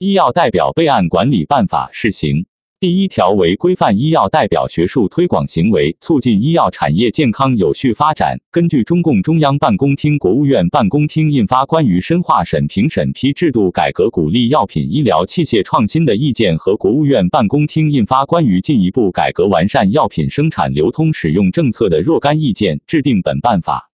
[0.00, 2.46] 医药代表备案管理办法试行。
[2.78, 8.38] 第一条为规范医药代表学术推广行为，促进医药产业健康有序发展。
[8.52, 23.87] 根据中共中央办公厅、国务院办公厅印发《关于深化审评审批制度改革，鼓励药品医疗器械创新的意见》和国务院办公厅印发《关于进一步改革完善药品生产流通使用政策的若干意见》，制定本办法。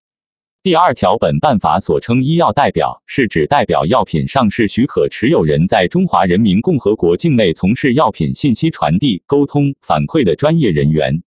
[0.65, 11.21] 第二条，本办法所称医药代表，是指代表药品上市许可持有人在中华人民共和国境内从事药品信息传递、沟通、反馈的专业人员。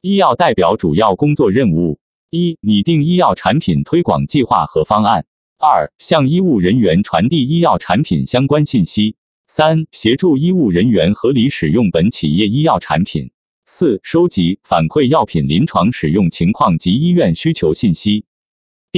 [0.00, 1.98] 医药代表主要工作任务：
[2.30, 5.22] 一、拟定医药产品推广计划和方案；
[5.58, 9.16] 二、向医务人员传递医药产品相关信息；
[9.48, 13.26] 三、协助医务人员合理使用本企业医药产品；
[13.66, 18.24] 四、收集反馈药品临床使用情况及医院需求信息。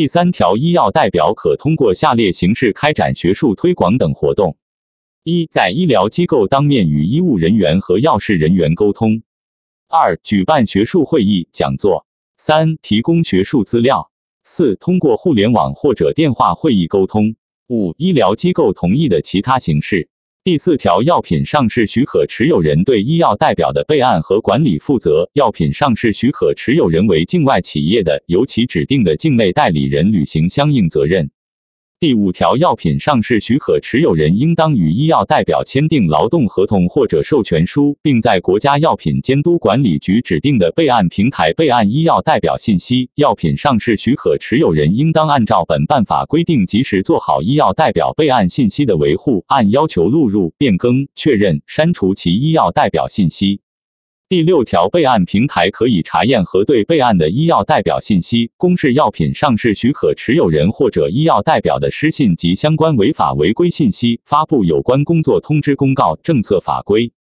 [0.01, 4.57] 第三条，医药代表可通过下列形式开展学术推广等活动：
[5.25, 9.21] 一、在医疗机构当面与医务人员和药事人员沟通；
[9.89, 12.07] 二、举办学术会议、讲座；
[12.39, 14.11] 三、提供学术资料；
[14.43, 17.35] 四、通过互联网或者电话会议沟通；
[17.69, 20.09] 五、医疗机构同意的其他形式。
[20.43, 25.29] 第四条，药品上市许可持有人对医药代表的备案和管理负责。
[25.35, 31.31] 药品上市许可持有人为境外企业的，由其指定的境内代理人履行相应责任。
[32.01, 43.11] 第五条，药品上市许可持有人应当与医药代表签订劳动合同或者授权书，并在国家药品监督管理局指定的备案平台备案医药代表信息。
[43.17, 53.61] 药品上市许可持有人应当按照本办法规定，及时做好医药代表备案信息的维护，按要求录入、变更、确认、删除其医药代表信息。
[54.31, 67.11] 第六条，备案平台可以查验核对备案的医药代表信息，公示药品上市许可持有人或者医药代表的失信及相关违法违规信息，发布有关工作通知、公告、政策法规。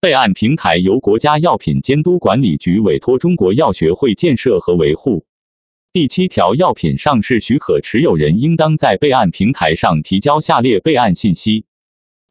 [0.00, 5.24] 备案平台由国家药品监督管理局委托中国药学会建设和维护。
[5.92, 11.66] 第七条，药品上市许可持有人应当在备案平台上提交下列备案信息。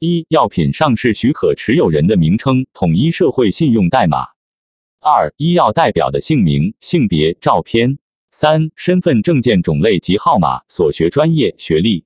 [0.02, 4.32] 一、药品上市许可持有人的名称、统一社会信用代码；
[5.02, 7.98] 二、医药代表的姓名、性别、照片；
[8.32, 12.06] 三、身份证件种类及号码、所学专业、学历；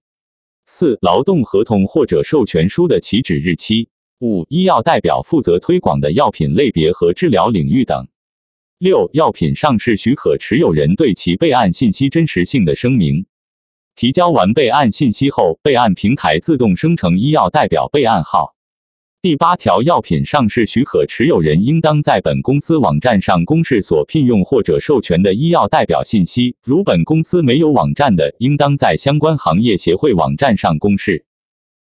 [0.65, 3.89] 四、劳动合同或者授权书的起止日期；
[4.21, 8.07] 五、医药代表负责推广的药品类别和治疗领域等；
[8.79, 13.27] 六、药品上市许可持有人对其备案信息真实性的声明。
[13.95, 18.55] 提交完备案信息后，备案平台自动生成医药代表备案号。
[19.21, 26.57] 第八条，药品上市许可持有人应当在本公司网站上公示所聘用或者授权的医药代表信息。
[26.63, 31.25] 如本公司没有网站的，应当在相关行业协会网站上公示。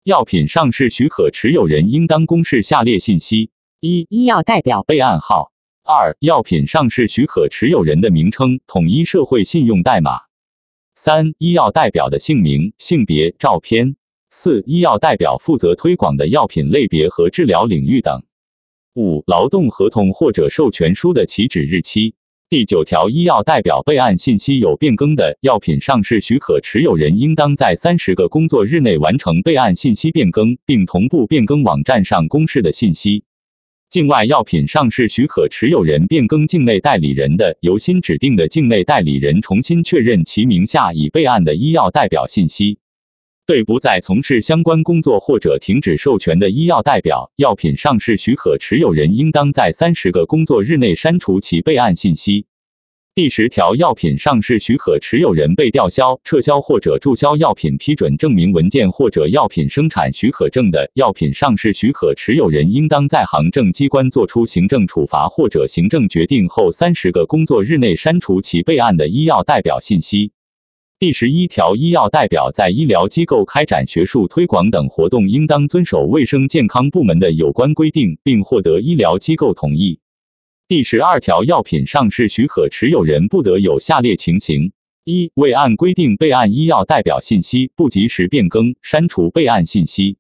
[0.04, 3.52] 药品上市许可持有人应当公示下列信息：
[3.82, 5.52] 一、医药代表备案号；
[5.84, 10.22] 二、药品上市许可持有人的名称、统一社会信用代码。
[11.00, 13.94] 三、医药代表的姓名、性别、照片；
[14.32, 18.22] 四、医药代表负责推广的药品类别和治疗领域等；
[18.96, 22.16] 五、劳动合同或者授权书的起止日期。
[22.50, 33.24] 第九条，医药代表备案信息有变更的，药品上市许可持有人应当在三十个工作日内完成备案信息变更，并同步变更网站上公示的信息。
[33.90, 42.80] 境外药品上市许可持有人变更境内代理人的，由新指定的境内代理人重新确认其名下已备案的医药代表信息。
[43.46, 52.46] 对不再从事相关工作或者停止授权的医药代表，药品上市许可持有人应当在三十个工作日内删除其备案信息。
[53.18, 70.32] 第十条，药品上市许可持有人被吊销、撤销或者注销药品批准证明文件或者药品生产许可证的，药品上市许可持有人应当在行政机关作出行政处罚或者行政决定后三十个工作日内删除其备案的医药代表信息。
[71.00, 80.00] 第十一条，医药代表在医疗机构开展学术推广等活动，应当遵守卫生健康部门的有关规定，并获得医疗机构同意。
[80.70, 84.74] 第十二条，药品上市许可持有人不得有下列情形：
[85.06, 90.18] 一、未按规定备案医药代表信息，不及时变更、删除备案信息；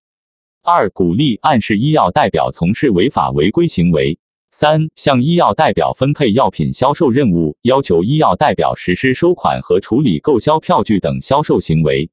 [0.63, 4.17] 二、鼓励、暗示医药代表从事违法违规行为；
[4.49, 12.07] 三、向医药代表分配药品销售任务，要求医药代表实施收款和处理购销票据等销售行为；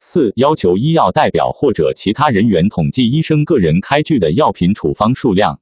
[0.00, 5.60] 四、要求医药代表或者其他人员统计医生个人开具的药品处方数量。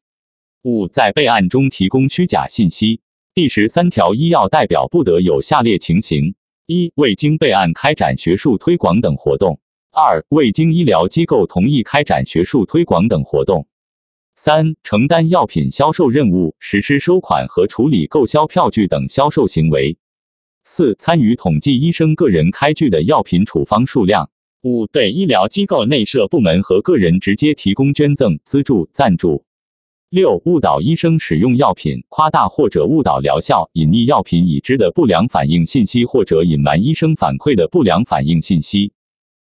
[0.62, 3.00] 五、在备案中提供虚假信息。
[3.32, 6.34] 第十三条，医药代表不得有下列情形：
[6.66, 9.60] 一、未经备案开展学术推广等活动；
[9.92, 13.68] 二、未经医疗机构同意开展学术推广等活动；
[14.34, 19.96] 三、承担药品销售任务，实施收款和处理购销票据等销售行为；
[20.64, 24.24] 四、参与统计医生个人开具的药品处方数量；
[24.64, 29.44] 五、对医疗机构内设部门和个人直接提供捐赠、资助、赞助。
[30.10, 38.94] 六、误导医生使用药品，夸大或者误导疗效，隐匿药品已知的不良反应信息，或者隐瞒医生反馈的不良反应信息。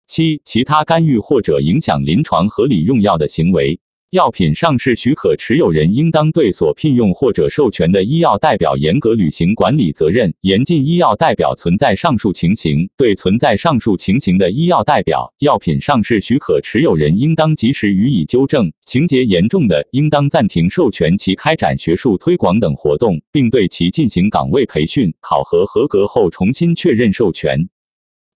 [0.06, 3.78] 七、其他干预或者影响临床合理用药的行为。
[4.12, 12.88] 药品上市许可持有人应当对所聘用或者授权的医药代表严格履行管理责任，严禁医药代表存在上述情形。
[12.96, 27.68] 对存在上述情形的医药代表，药品上市许可持有人应当及时予以纠正；情节严重的，应当暂停授权其开展学术推广等活动，并对其进行岗位培训、考核合格后重新确认授权。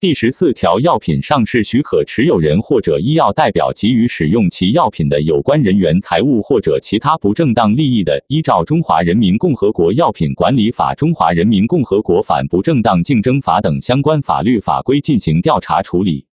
[0.01, 16.30] 第十四条，药品上市许可持有人或者医药代表给予使用其药品的有关人员财物或者其他不正当利益的，依照《中华人民共和国药品管理法》《中华人民共和国反不正当竞争法》等相关法律法规进行调查处理。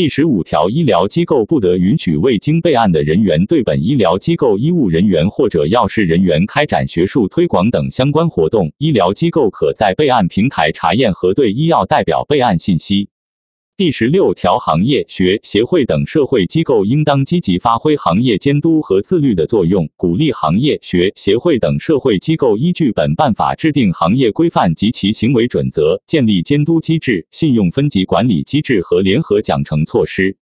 [0.00, 8.72] 第十五条，医疗机构不得允许未经备案的人员对本医疗机构医务人员或者药师人员开展学术推广等相关活动。
[8.78, 13.09] 医疗机构可在备案平台查验核对医药代表备案信息。
[13.80, 30.36] 第十六条，行业、学、协会等社会机构应当积极发挥行业监督和自律的作用，鼓励行业、学、协会等社会机构依据本办法制定行业规范及其行为准则，建立监督机制、信用分级管理机制和联合奖惩措施。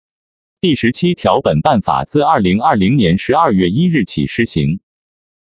[0.61, 4.79] 第十七条，本办法自二零二零年十二月一日起施行。